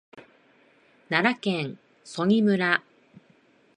[1.09, 2.81] 奈良県曽爾村